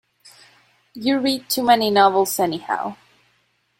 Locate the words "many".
1.61-1.91